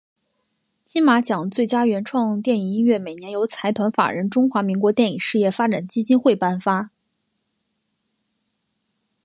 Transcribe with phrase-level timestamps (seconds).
[0.83, 6.89] 金马奖最佳原创电影音乐每年由财团法人中华民国电影事业发展基金会颁发。